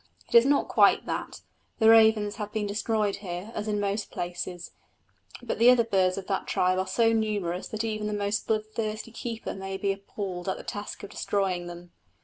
[0.29, 1.41] It is not quite that;
[1.77, 4.71] the ravens have been destroyed here as in most places;
[5.43, 9.11] but the other birds of that tribe are so numerous that even the most bloodthirsty
[9.11, 11.91] keeper might be appalled at the task of destroying them.